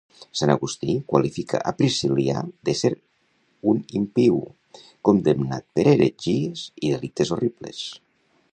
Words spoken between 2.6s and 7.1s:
d'ésser un impiu, condemnat per heretgies i